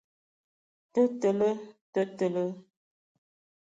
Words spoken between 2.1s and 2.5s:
tele.